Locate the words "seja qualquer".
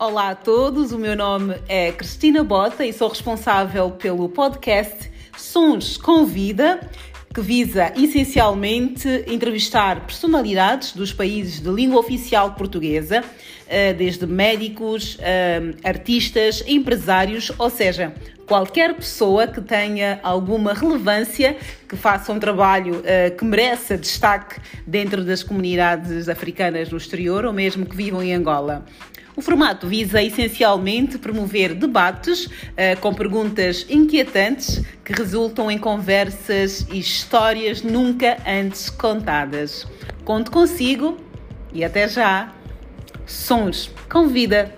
17.68-18.94